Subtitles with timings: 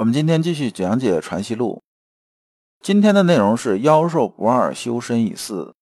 [0.00, 1.82] 我们今天继续讲解《传习录》，
[2.82, 5.74] 今天的内容是“妖兽不二，修身以四”，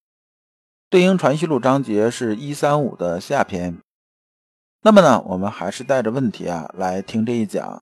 [0.91, 3.79] 对应《传习录》章节是一三五的下篇。
[4.83, 7.81] 那么呢，我们还是带着问题啊来听这一讲。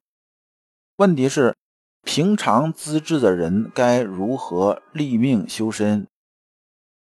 [0.97, 1.57] 问题是：
[2.03, 6.07] 平常资质的人该如何立命修身？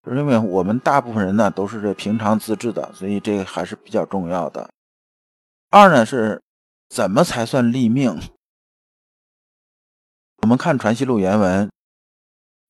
[0.07, 4.69] 因为我们大部分人呢都是这平常资质的，所以这个还是比较重要的。
[5.69, 6.41] 二呢是
[6.89, 8.19] 怎么才算立命？
[10.41, 11.69] 我们看《传习录》原文，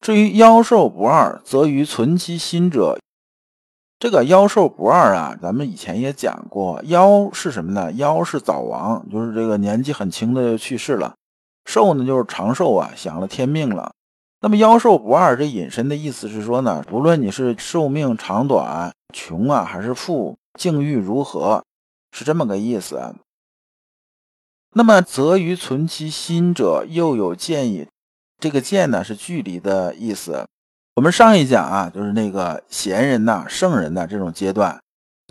[0.01, 2.99] 至于妖兽不二，则于存其心者。
[3.97, 7.89] 这个妖兽不二啊，咱们以前也讲过，妖是什么呢？
[7.93, 11.13] 妖是早亡，就是这个年纪很轻的就去世了；
[11.65, 13.93] 寿呢，就是长寿啊，享了天命了。
[14.41, 21.63] 那么妖兽不二，这引申的意思是说呢，不论你是寿命长短、穷啊还是富，境遇如何，
[22.11, 23.15] 是这么个意思。
[24.73, 27.87] 那么，则于存其心者，又有见矣。
[28.39, 30.45] 这个见呢，是距离的意思。
[30.95, 34.79] 我们上一讲啊，就是那个贤人呐、圣人呐这种阶段，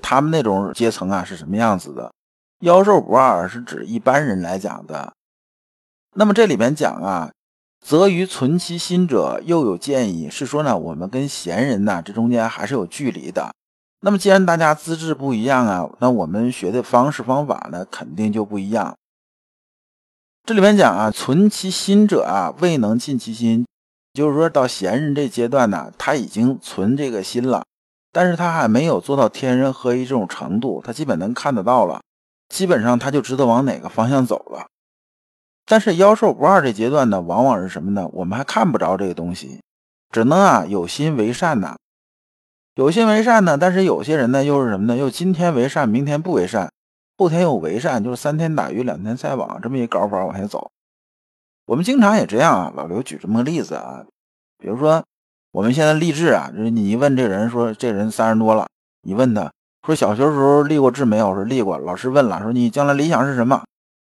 [0.03, 2.13] 他们那种阶层啊是什么样子的？
[2.61, 5.15] 妖兽不二是指一般人来讲的。
[6.15, 7.33] 那么这里边讲啊，
[7.83, 13.51] 则于存其心者，又有见矣，是说呢，我们跟贤人呐这中间还是有距离的。
[14.03, 18.95] 那么既然大家资质不一样啊，那我们学的方式方法呢，肯定就不一样。
[20.51, 23.65] 这里面讲啊，存其心者啊，未能尽其心，
[24.13, 27.63] 就是说到贤人这阶段呢，他已经存这个心了，
[28.11, 32.01] 但是他还没有做到天人合一这种程度，他基本能看得到了，
[32.49, 34.67] 基本上他就知道往哪个方向走了。
[35.67, 38.09] 但是妖兽不二这阶段呢，往往是什么呢？
[38.13, 39.61] 我们还看不着这个东西，
[40.11, 41.77] 只能啊有心为善呐，
[42.75, 44.97] 有心为善呢，但是有些人呢又是什么呢？
[44.97, 46.69] 又今天为善，明天不为善。
[47.21, 50.71] 后天有为善，就是三天打鱼两天晒网这么一搞法往下走。
[51.67, 52.73] 我们经常也这样啊。
[52.75, 54.03] 老刘举这么个例子啊，
[54.57, 55.05] 比如说
[55.53, 58.67] 我们现在立志啊，就是你一问这人说这人三十多了，
[59.03, 59.53] 你问他
[59.85, 61.35] 说小学时候立过志没有？
[61.35, 61.77] 说立过。
[61.77, 63.63] 老师问了，说你将来理想是什么？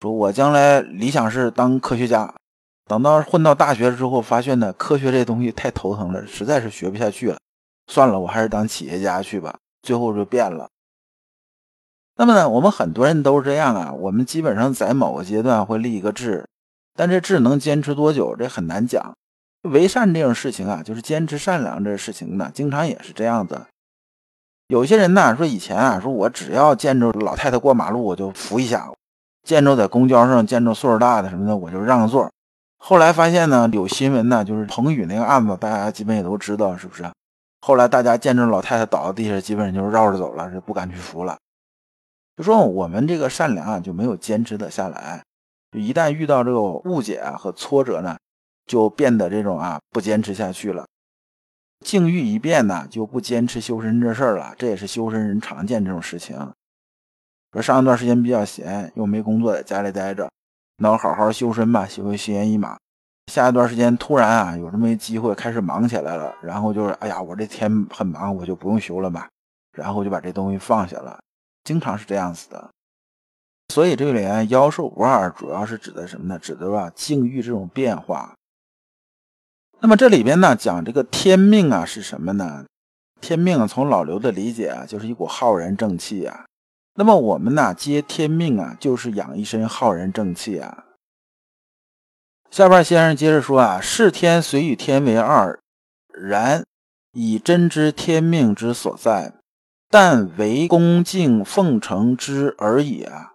[0.01, 2.35] 说我将来理想是当科学家。
[2.89, 7.38] 等到混到大学之后，发现呢科学这东西太头疼了，实在是学不下去了，
[7.88, 9.56] 算了，我还是当企业家去吧。
[9.81, 10.68] 最后就变了。
[12.20, 13.94] 那么呢，我们很多人都是这样啊。
[13.94, 16.46] 我们基本上在某个阶段会立一个志，
[16.96, 19.14] 但这志能坚持多久，这很难讲。
[19.62, 23.68] 为善这种事情啊，就是坚持善良这事情呢，经常也是这样的。
[24.68, 28.92] 有些人呢说以前啊，说我只要见着老太太过马路，我就扶一下；
[29.44, 32.30] 见着在公交上见着岁数大的什么的，我就让座。
[32.80, 37.06] 后来发现呢，有新闻呢，就是彭宇那个案子，大家基本也都知道，是不是？
[37.62, 41.38] 后来大家见着老太太倒在地下，基本就是绕着走了，是不敢去扶了。
[42.38, 45.24] 就说我们这个善良啊，就没有坚持得下来。
[45.72, 48.16] 就一旦遇到这个误解啊和挫折呢，
[48.68, 50.86] 就变得这种啊不坚持下去了。
[51.84, 54.53] 境遇一变呢，就不坚持修身这事儿了。
[54.58, 56.38] 这也是修身人常见这种事情。
[57.52, 60.30] 说上一段时间比较闲，又没工作，在家里待着，
[60.78, 62.78] 那我好好修身吧，学会心猿意马。
[63.31, 69.28] 下一段时间突然啊有这么一机会，开始忙起来了，然后就是哎呀，我这天很忙，我就不用修了吧，
[69.74, 71.19] 然后就把这东西放下了。
[71.68, 72.70] 经常是这样子的，
[73.74, 76.40] 所以这里啊妖兽不二主要是指的什么呢？
[76.40, 78.34] 指的吧境遇这种变化。
[79.82, 82.66] 那么这里边呢讲这个天命啊是什么呢？
[83.20, 86.46] 天命从老刘的理解啊就是一股浩然正气啊。
[86.94, 90.86] 那么我们呢接天命啊就是养一身浩然正气啊。
[92.50, 95.60] 下边先生接着说啊：是天随与天为二，
[96.13, 96.63] 然
[97.12, 99.34] 以真知天命之所在。
[99.89, 103.34] 但为恭敬奉承之而已啊。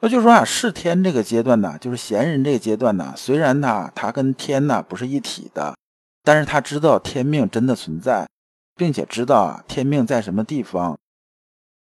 [0.00, 5.76] 那就是说啊，是天这个阶段呢，就是贤人这个阶段呢，虽然呢，他跟天呢不是一体的，
[6.24, 8.26] 但是他知道天命真的存在，
[8.74, 10.98] 并且知道啊天命在什么地方，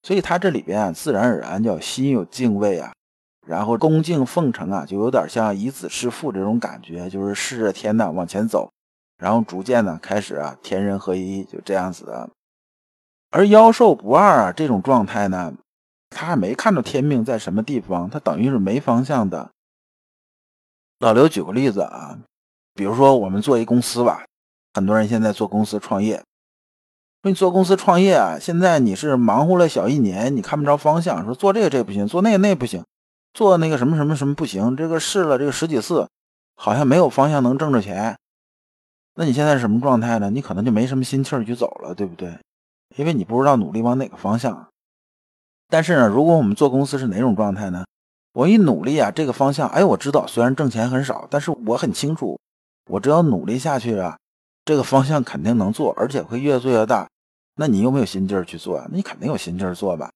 [0.02, 2.92] 所以他这里边啊，自然而然叫心有敬畏啊，
[3.46, 8.68] 然后恭敬奉承啊，就有点像以子弑父这种感觉，就是视着天呢往前走，
[9.18, 12.28] 然后逐渐呢开始啊天人合一，就这样子的。
[13.30, 15.54] 而妖兽不二啊，这种状态呢，
[16.10, 19.50] 他还没看到天命在什么地方，他等于是没方向的。
[20.98, 22.18] 老刘举个例子啊，
[22.74, 24.24] 比如说我们做一公司吧，
[24.74, 26.16] 很多人现在做公司创业，
[27.22, 32.84] 说你做公司创业啊，现在你是忙活了小一年，你看不着方向，说做这个这不行，做那个那不行，
[33.32, 36.08] 做那个什么什么什么不行，这个试了这个十几次，
[36.56, 38.18] 好像没有方向能挣着钱。
[39.14, 40.30] 那你现在是什么状态呢？
[40.30, 42.36] 你可能就没什么心气儿去走了，对不对？
[42.96, 44.68] 因为你不知道努力往哪个方向。
[45.68, 47.84] 但是呢，如果我们做公司是哪种状态呢？
[48.32, 52.38] 我一努力啊，这个方向，哎，我知道，虽然挣钱很少，但是我很清楚，
[52.88, 54.16] 我只要努力下去啊，
[54.64, 57.08] 这个方向肯定能做，而且会越做越大。
[57.56, 58.86] 那你有没有心劲儿去做啊？
[58.90, 60.10] 那你肯定有心劲儿做吧。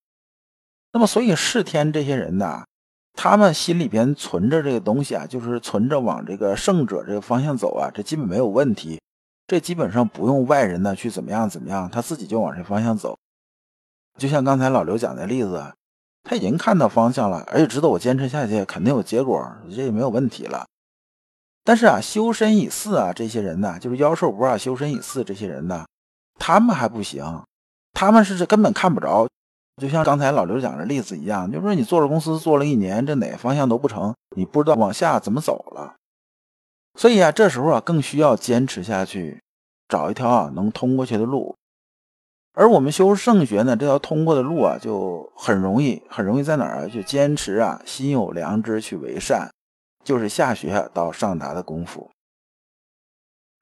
[0.92, 2.64] 那么，所以世天这些人呢，
[3.14, 9.00] 他们心里边存着这个东西啊，就是存着往这个胜者这个方向走啊，这基本没有问题。
[9.46, 13.16] 这基本上不用外人呢去怎么样怎么样，他自己就往这方向走。
[14.18, 15.74] 就像刚才老刘讲的例子，
[16.22, 20.66] 他已经看到方向了，而且知道我坚持下去肯定有结果，这也没有问题了。
[21.64, 25.84] 但是啊，修身以四啊，这些人呢，就是妖兽不二修身以四这些人呢，
[26.38, 27.42] 他们还不行，
[27.92, 29.26] 他们是根本看不着。
[29.82, 35.96] 就像刚才老刘讲的例子一样，就是说你做了公司做了一年，这哪个方向都不成，你不知道往下怎么走了。
[36.96, 39.42] 所以啊，这时候啊，更需要坚持下去，
[39.88, 41.54] 找一条啊能通过去的路。
[42.52, 46.86] 而我们修圣学呢，这条通过的路啊，就很容易，很容易在哪儿啊？
[46.86, 49.50] 就坚持啊，心有良知去为善，
[50.04, 52.08] 就是下学到上达的功夫。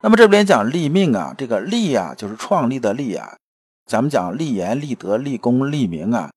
[0.01, 3.37] 那么这边讲立命啊，这个立啊，就是创立的立啊。
[3.85, 6.29] 咱们讲立言、立德、立功、立名啊，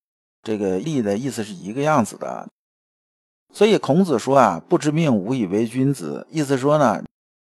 [0.42, 2.48] 这个立的意思是一个样子的。
[3.56, 6.26] 所以孔子说啊，不知命，无以为君子。
[6.30, 7.02] 意思说呢。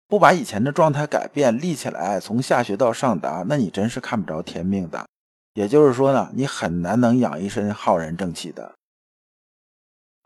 [0.09, 5.07] 不把以前的状态改变，立起来，从下学到上达，那你真是看不着天命的。
[5.55, 8.73] 也就是说呢，你很难能养一身浩然正气的。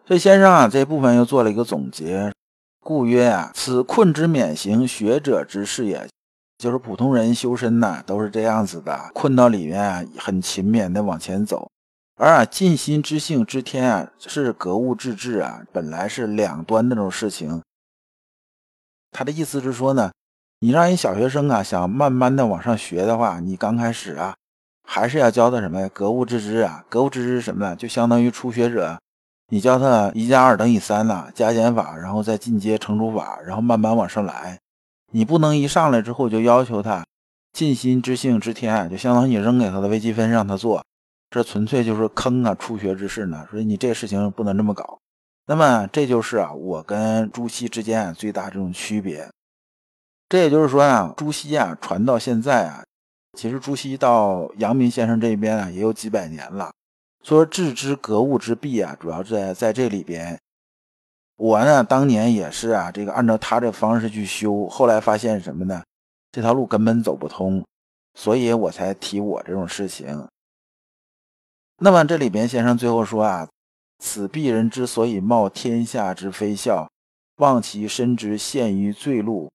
[0.07, 2.33] 所以先生啊，这部分又做了一个总结，
[2.81, 6.09] 故曰啊，此困之免行，学者之事也。
[6.57, 11.71] 就是普通人修身呐，都是这样子的，困到里面啊，很勤勉的往前走。
[12.16, 17.61] 而啊，尽心知性知天啊，是格物致知啊，本来是两端那种事情。
[19.11, 20.12] 他的意思是说呢，
[20.61, 24.37] 你让一小学生啊，想慢慢的往上学的话，你刚开始啊，
[24.88, 25.90] 还是要教他什么呀？
[25.93, 27.75] 格物致知啊，格物致知是什么呢？
[27.75, 28.96] 就相当于初学者，
[29.49, 34.61] 你教他一加二等于三呐，加减法，然后再进阶乘除法，然后慢慢往上来。
[35.11, 37.05] 你不能一上来之后就要求他
[37.52, 40.84] 尽心知性知天，就相当于你扔给他的微积分让他做，
[41.35, 42.55] 这纯粹就是坑啊！
[42.55, 45.01] 初学之士呢，所以你这事情不能这么搞。
[45.47, 49.29] 那么这就是啊，我跟朱熹之间最大这种区别。
[50.29, 52.85] 这也就是说啊，朱熹啊传到现在啊，
[53.37, 56.71] 其实朱熹到阳明先生这边啊也有几百年了。
[57.25, 60.39] 说致知格物之弊啊，主要在在这里边。
[61.37, 65.83] 我呢当年也是啊，这个按照他这方式去修，后来发现什么呢？
[66.31, 67.65] 这条路根本走不通，
[68.15, 70.29] 所以我才提我这种事情。
[71.79, 73.49] 那么这里边先生最后说啊。
[74.00, 76.91] 此鄙人之所以冒天下之非笑，
[77.37, 79.50] 望其身之陷于罪路，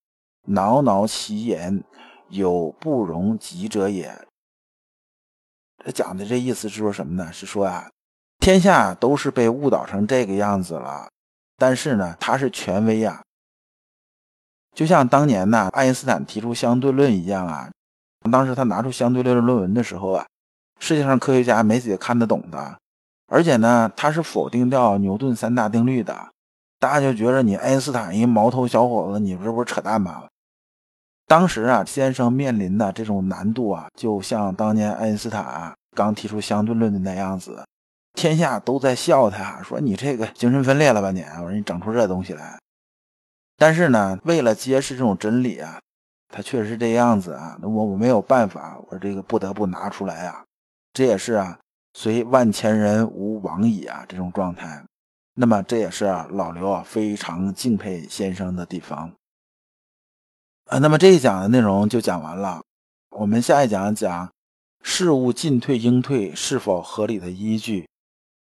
[0.48, 1.84] 挠挠其言，
[2.30, 4.26] 有不容及者也。
[5.84, 7.32] 这讲的这意思是说什么呢？
[7.32, 7.92] 是说啊，
[8.40, 11.10] 天下都是被误导成这个样子了，
[11.58, 13.22] 但是呢，他是权威啊，
[14.74, 17.70] 就像当年呢，爱因斯坦提出相对论一样啊。
[18.32, 20.26] 当时他拿出相对论论文的时候啊，
[20.80, 22.78] 世界上科学家没几个看得懂的。
[23.28, 26.30] 而且呢，他是否定掉牛顿三大定律的，
[26.80, 30.24] 大家就觉得你爱因斯坦一毛头小伙子，你这不是扯淡吗？
[31.28, 37.64] 当时啊，先生面临的这种难度啊，就像当年爱因斯坦刚提出相对论的那样子，
[38.14, 41.22] 天下都在笑他，说你这个精神分裂了吧你？
[41.22, 42.58] 我说你整出这东西来。
[43.58, 45.80] 但是呢，为了揭示这种真理啊，
[46.34, 50.44] 他确实是这样子啊，我我没有办法，我这个不得不拿出来啊，
[51.00, 51.58] 这也是啊。
[51.94, 54.84] 虽万千人吾往矣啊，这种状态，
[55.36, 59.14] 那么这也是啊老刘啊非常敬佩先生的地方。
[60.66, 62.62] 啊，那么这一讲的内容就讲完了，
[63.12, 64.30] 我们下一讲讲
[64.84, 67.88] 事物进退应退是否合理的依据。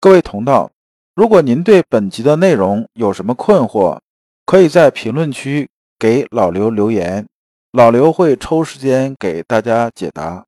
[0.01, 0.71] 各位同道，
[1.15, 3.99] 如果您对本集的内容有什么困惑，
[4.47, 5.69] 可以在评论区
[5.99, 7.27] 给老刘留言，
[7.73, 10.47] 老刘会抽时间给大家解答。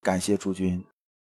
[0.00, 0.84] 感谢诸君。